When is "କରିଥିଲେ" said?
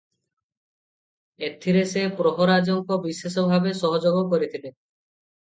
4.33-4.73